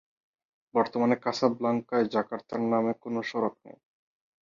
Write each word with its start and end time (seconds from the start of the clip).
বর্তমানে 0.75 1.15
কাসাবলংকায় 1.15 2.05
জাকার্তার 2.05 2.61
নামে 2.71 2.93
কোন 3.03 3.15
সড়ক 3.21 3.55
নেই। 3.65 3.77